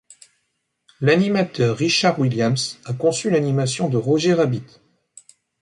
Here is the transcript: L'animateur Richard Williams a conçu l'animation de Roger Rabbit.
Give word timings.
L'animateur 0.99 1.77
Richard 1.77 2.17
Williams 2.19 2.79
a 2.85 2.93
conçu 2.95 3.29
l'animation 3.29 3.87
de 3.87 3.97
Roger 3.97 4.33
Rabbit. 4.33 4.65